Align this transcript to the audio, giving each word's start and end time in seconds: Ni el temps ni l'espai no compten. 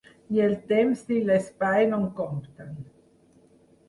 Ni 0.27 0.39
el 0.43 0.53
temps 0.69 1.03
ni 1.11 1.19
l'espai 1.27 1.85
no 1.91 1.99
compten. 2.21 2.73